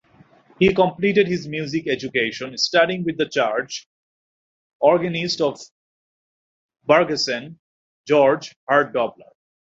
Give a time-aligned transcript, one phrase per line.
[0.57, 3.87] He completed his music education studying with the church
[4.79, 5.59] organist of
[6.87, 7.59] Burghausen,
[8.07, 9.29] Georg Hartdobler.